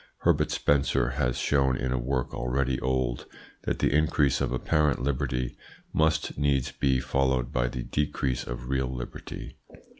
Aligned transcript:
Herbert 0.21 0.49
Spencer 0.49 1.11
has 1.11 1.37
shown, 1.37 1.77
in 1.77 1.91
a 1.91 1.97
work 1.99 2.33
already 2.33 2.79
old, 2.79 3.27
that 3.65 3.77
the 3.77 3.93
increase 3.93 4.41
of 4.41 4.51
apparent 4.51 4.99
liberty 5.03 5.55
must 5.93 6.39
needs 6.39 6.71
be 6.71 6.99
followed 6.99 7.53
by 7.53 7.67
the 7.67 7.83
decrease 7.83 8.43
of 8.47 8.67
real 8.67 8.87
liberty. 8.91 9.57